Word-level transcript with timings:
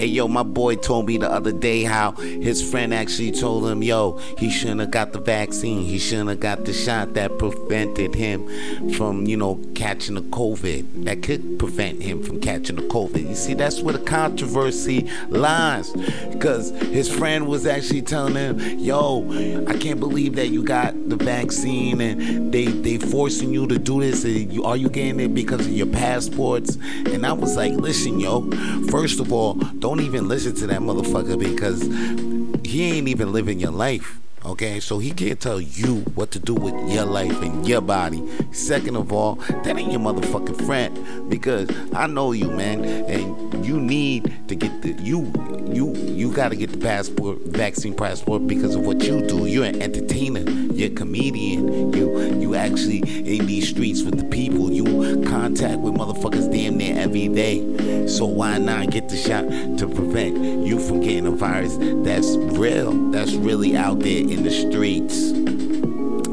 Hey, 0.00 0.06
yo, 0.06 0.28
my 0.28 0.42
boy 0.42 0.76
told 0.76 1.08
me 1.08 1.18
the 1.18 1.30
other 1.30 1.52
day 1.52 1.82
how 1.82 2.12
his 2.12 2.62
friend 2.70 2.94
actually 2.94 3.32
told 3.32 3.68
him, 3.68 3.82
yo, 3.82 4.16
he 4.38 4.48
shouldn't 4.48 4.80
have 4.80 4.90
got 4.90 5.12
the 5.12 5.20
vaccine. 5.20 5.82
He 5.82 5.98
shouldn't 5.98 6.30
have 6.30 6.40
got 6.40 6.64
the 6.64 6.72
shot 6.72 7.12
that 7.12 7.36
prevented 7.36 8.14
him 8.14 8.48
from, 8.92 9.26
you 9.26 9.36
know, 9.36 9.60
catching 9.74 10.14
the 10.14 10.22
COVID. 10.22 11.04
That 11.04 11.22
could 11.22 11.58
prevent 11.58 12.02
him 12.02 12.22
from 12.22 12.40
catching 12.40 12.76
the 12.76 12.82
COVID. 12.84 13.28
You 13.28 13.34
see, 13.34 13.52
that's 13.52 13.82
where 13.82 13.92
the 13.92 14.02
controversy 14.02 15.06
lies. 15.28 15.92
Because 16.32 16.70
his 16.70 17.14
friend 17.14 17.46
was 17.46 17.66
actually 17.66 18.00
telling 18.00 18.36
him, 18.36 18.58
yo, 18.78 19.30
I 19.68 19.76
can't 19.76 20.00
believe 20.00 20.34
that 20.36 20.48
you 20.48 20.62
got 20.62 20.94
the 21.10 21.16
vaccine 21.16 22.00
and 22.00 22.50
they 22.50 22.64
they 22.64 22.96
forcing 22.96 23.52
you 23.52 23.66
to 23.66 23.78
do 23.78 24.00
this. 24.00 24.24
You, 24.24 24.64
are 24.64 24.78
you 24.78 24.88
getting 24.88 25.20
it 25.20 25.34
because 25.34 25.66
of 25.66 25.72
your 25.72 25.88
passports? 25.88 26.78
And 27.04 27.26
I 27.26 27.34
was 27.34 27.54
like, 27.54 27.74
listen, 27.74 28.18
yo, 28.18 28.50
first 28.88 29.20
of 29.20 29.30
all, 29.30 29.56
don't 29.89 29.89
don't 29.90 30.02
even 30.02 30.28
listen 30.28 30.54
to 30.54 30.68
that 30.68 30.78
motherfucker 30.78 31.36
because 31.36 31.82
he 32.64 32.92
ain't 32.92 33.08
even 33.08 33.32
living 33.32 33.58
your 33.58 33.72
life. 33.72 34.20
Okay, 34.44 34.78
so 34.78 35.00
he 35.00 35.10
can't 35.10 35.40
tell 35.40 35.60
you 35.60 35.96
what 36.14 36.30
to 36.30 36.38
do 36.38 36.54
with 36.54 36.74
your 36.88 37.04
life 37.04 37.42
and 37.42 37.66
your 37.66 37.80
body. 37.80 38.22
Second 38.52 38.96
of 38.96 39.12
all, 39.12 39.34
that 39.34 39.76
ain't 39.76 39.90
your 39.90 40.00
motherfucking 40.00 40.64
friend 40.64 41.28
because 41.28 41.68
I 41.92 42.06
know 42.06 42.30
you, 42.30 42.52
man, 42.52 42.84
and 42.84 43.66
you 43.66 43.80
need 43.80 44.48
to 44.48 44.54
get 44.54 44.80
the 44.80 44.92
you 45.02 45.32
you 45.66 45.94
you 45.94 46.32
got 46.32 46.50
to 46.50 46.56
get 46.56 46.70
the 46.70 46.78
passport, 46.78 47.38
vaccine 47.46 47.94
passport 47.94 48.46
because 48.46 48.76
of 48.76 48.86
what 48.86 49.02
you 49.02 49.26
do. 49.26 49.46
You're 49.46 49.64
an 49.64 49.82
entertainer, 49.82 50.48
you're 50.72 50.90
a 50.90 50.94
comedian. 50.94 51.92
You 51.92 52.40
you 52.40 52.54
actually 52.54 52.98
in 52.98 53.46
these 53.46 53.68
streets 53.68 54.02
with 54.02 54.18
the 54.18 54.24
people. 54.24 54.70
You 54.70 54.79
contact 55.50 55.80
with 55.80 55.94
motherfuckers 55.94 56.50
damn 56.52 56.76
near 56.76 56.96
every 56.96 57.26
day. 57.28 58.06
So 58.06 58.24
why 58.24 58.58
not 58.58 58.90
get 58.90 59.08
the 59.08 59.16
shot 59.16 59.48
to 59.78 59.88
prevent 59.88 60.64
you 60.64 60.78
from 60.78 61.00
getting 61.00 61.26
a 61.26 61.32
virus 61.32 61.76
that's 62.04 62.36
real, 62.56 62.92
that's 63.10 63.32
really 63.32 63.76
out 63.76 63.98
there 64.00 64.20
in 64.20 64.44
the 64.44 64.50
streets? 64.50 65.30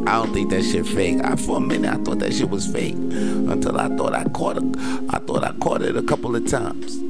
I 0.07 0.23
don't 0.23 0.33
think 0.33 0.51
that 0.51 0.63
shit 0.63 0.85
fake. 0.85 1.23
I 1.23 1.35
for 1.35 1.57
a 1.57 1.59
minute 1.59 1.91
I 1.91 1.97
thought 2.03 2.19
that 2.19 2.33
shit 2.33 2.49
was 2.49 2.67
fake 2.67 2.93
until 2.93 3.79
I 3.79 3.87
thought 3.97 4.13
I 4.13 4.23
caught 4.25 4.57
it. 4.57 4.77
I 5.09 5.19
thought 5.19 5.43
I 5.43 5.51
caught 5.53 5.81
it 5.81 5.97
a 5.97 6.03
couple 6.03 6.35
of 6.35 6.45
times. 6.47 7.06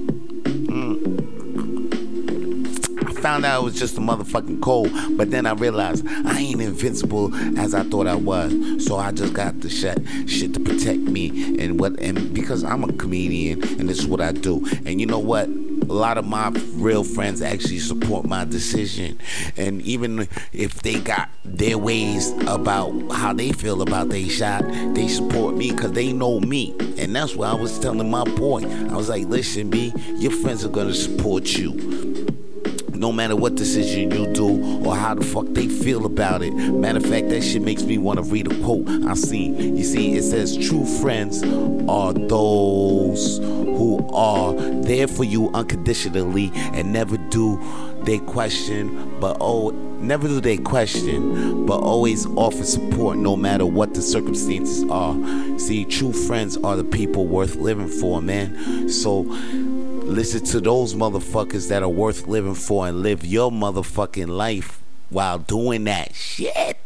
Found 3.27 3.45
out 3.45 3.59
it 3.59 3.65
was 3.65 3.77
just 3.77 3.97
a 3.97 3.99
motherfucking 3.99 4.61
cold, 4.61 4.89
but 5.17 5.31
then 5.31 5.45
I 5.45 5.51
realized 5.51 6.07
I 6.07 6.39
ain't 6.39 6.61
invincible 6.61 7.35
as 7.59 7.73
I 7.73 7.83
thought 7.83 8.07
I 8.07 8.15
was. 8.15 8.85
So 8.85 8.95
I 8.95 9.11
just 9.11 9.33
got 9.33 9.59
the 9.59 9.69
shit, 9.69 9.99
shit 10.29 10.53
to 10.53 10.61
protect 10.61 10.99
me 10.99 11.59
and 11.59 11.77
what 11.77 11.99
and 11.99 12.33
because 12.33 12.63
I'm 12.63 12.85
a 12.85 12.93
comedian 12.93 13.61
and 13.79 13.89
this 13.89 13.99
is 13.99 14.07
what 14.07 14.21
I 14.21 14.31
do. 14.31 14.65
And 14.85 15.01
you 15.01 15.07
know 15.07 15.19
what? 15.19 15.49
a 15.89 15.93
lot 15.93 16.17
of 16.17 16.25
my 16.25 16.49
real 16.73 17.03
friends 17.03 17.41
actually 17.41 17.79
support 17.79 18.25
my 18.25 18.43
decision. 18.45 19.19
And 19.57 19.81
even 19.83 20.27
if 20.51 20.81
they 20.81 20.99
got 20.99 21.29
their 21.45 21.77
ways 21.77 22.31
about 22.47 22.91
how 23.11 23.33
they 23.33 23.51
feel 23.51 23.81
about 23.81 24.09
their 24.09 24.27
shot, 24.27 24.63
they 24.95 25.07
support 25.07 25.55
me 25.55 25.71
because 25.71 25.91
they 25.91 26.11
know 26.13 26.39
me. 26.39 26.75
And 26.97 27.15
that's 27.15 27.35
what 27.35 27.49
I 27.49 27.53
was 27.53 27.77
telling 27.79 28.09
my 28.09 28.23
boy. 28.23 28.63
I 28.63 28.95
was 28.95 29.09
like, 29.09 29.27
listen, 29.27 29.69
B, 29.69 29.93
your 30.15 30.31
friends 30.31 30.65
are 30.65 30.69
going 30.69 30.87
to 30.87 30.95
support 30.95 31.45
you 31.57 32.36
no 32.97 33.11
matter 33.11 33.35
what 33.35 33.55
decision 33.55 34.11
you 34.11 34.33
do 34.33 34.83
or 34.85 34.95
how 34.95 35.13
the 35.13 35.23
fuck 35.23 35.45
they 35.49 35.67
feel 35.67 36.05
about 36.05 36.41
it. 36.41 36.51
Matter 36.51 36.97
of 36.97 37.05
fact, 37.05 37.29
that 37.29 37.41
shit 37.41 37.61
makes 37.61 37.83
me 37.83 37.97
want 37.97 38.17
to 38.17 38.23
read 38.23 38.51
a 38.51 38.63
quote 38.63 38.87
I 39.05 39.13
seen. 39.13 39.77
You 39.77 39.83
see, 39.83 40.15
it 40.15 40.23
says, 40.23 40.57
True 40.57 40.85
friends 40.85 41.43
are 41.87 42.13
those 42.13 43.37
who 43.39 44.07
are 44.13 44.53
there 44.81 45.07
for 45.07 45.23
you 45.23 45.49
unconditionally 45.53 46.51
and 46.55 46.91
never 46.91 47.17
do 47.17 47.59
they 48.07 48.19
question, 48.19 49.19
but 49.19 49.37
oh, 49.41 49.71
never 49.99 50.27
do 50.27 50.39
they 50.39 50.57
question, 50.57 51.65
but 51.65 51.79
always 51.79 52.25
offer 52.37 52.63
support 52.63 53.17
no 53.17 53.35
matter 53.35 53.65
what 53.65 53.93
the 53.93 54.01
circumstances 54.01 54.89
are. 54.89 55.13
See, 55.59 55.83
true 55.83 56.13
friends 56.13 56.57
are 56.57 56.77
the 56.77 56.85
people 56.85 57.27
worth 57.27 57.55
living 57.55 57.89
for, 57.89 58.21
man. 58.21 58.87
So, 58.89 59.23
Listen 60.07 60.43
to 60.45 60.61
those 60.61 60.95
motherfuckers 60.95 61.67
that 61.67 61.83
are 61.83 61.89
worth 61.89 62.27
living 62.27 62.55
for 62.55 62.87
and 62.87 63.01
live 63.01 63.25
your 63.25 63.51
motherfucking 63.51 64.29
life 64.29 64.81
while 65.09 65.37
doing 65.37 65.83
that 65.83 66.15
shit. 66.15 66.77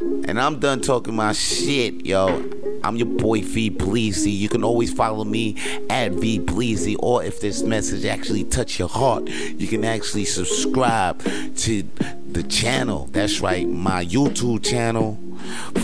And 0.00 0.40
I'm 0.40 0.58
done 0.58 0.82
talking 0.82 1.14
my 1.14 1.32
shit, 1.32 2.04
yo. 2.04 2.50
I'm 2.82 2.96
your 2.96 3.06
boy 3.06 3.42
V 3.42 3.70
Bleezy. 3.70 4.36
You 4.36 4.48
can 4.48 4.64
always 4.64 4.92
follow 4.92 5.24
me 5.24 5.56
at 5.88 6.12
V 6.12 6.40
Bleezy. 6.40 6.96
Or 6.98 7.22
if 7.22 7.40
this 7.40 7.62
message 7.62 8.04
actually 8.04 8.44
touch 8.44 8.78
your 8.78 8.88
heart, 8.88 9.28
you 9.28 9.68
can 9.68 9.84
actually 9.84 10.24
subscribe 10.24 11.22
to 11.58 11.82
the 12.28 12.42
channel. 12.42 13.08
That's 13.12 13.40
right, 13.40 13.68
my 13.68 14.04
YouTube 14.04 14.64
channel. 14.64 15.18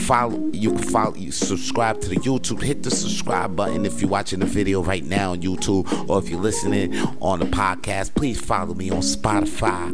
Follow 0.07 0.51
you 0.53 0.71
can 0.71 0.83
follow 0.83 1.15
you 1.15 1.33
subscribe 1.33 2.01
to 2.03 2.09
the 2.09 2.17
YouTube. 2.17 2.63
Hit 2.63 2.83
the 2.83 2.91
subscribe 2.91 3.57
button 3.57 3.87
if 3.87 4.01
you're 4.01 4.11
watching 4.11 4.41
the 4.41 4.47
video 4.47 4.83
right 4.83 5.05
now 5.05 5.33
on 5.33 5.43
YouTube 5.43 6.09
or 6.09 6.19
if 6.19 6.29
you're 6.29 6.41
listening 6.41 6.97
on 7.21 7.39
the 7.39 7.47
podcast. 7.47 8.15
Please 8.15 8.41
follow 8.41 8.75
me 8.75 8.91
on 8.91 9.01
Spotify 9.01 9.89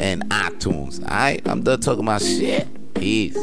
and 0.00 0.24
iTunes. 0.30 1.02
Alright, 1.02 1.46
I'm 1.46 1.62
done 1.62 1.80
talking 1.80 2.04
my 2.04 2.18
shit. 2.18 2.66
Peace. 2.94 3.38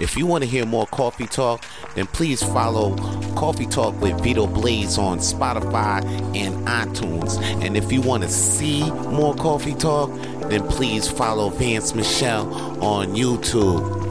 If 0.00 0.16
you 0.16 0.26
want 0.26 0.42
to 0.44 0.48
hear 0.48 0.64
more 0.64 0.86
Coffee 0.86 1.26
Talk, 1.26 1.62
then 1.94 2.06
please 2.06 2.42
follow 2.42 2.96
Coffee 3.34 3.66
Talk 3.66 4.00
with 4.00 4.18
Vito 4.22 4.46
Blaze 4.46 4.96
on 4.96 5.18
Spotify 5.18 6.02
and 6.34 6.66
iTunes. 6.66 7.40
And 7.62 7.76
if 7.76 7.92
you 7.92 8.00
want 8.00 8.22
to 8.22 8.28
see 8.30 8.90
more 8.90 9.34
Coffee 9.34 9.74
Talk, 9.74 10.10
then 10.50 10.66
please 10.68 11.08
follow 11.08 11.50
Vance 11.50 11.94
Michelle 11.94 12.52
on 12.82 13.14
YouTube. 13.14 14.09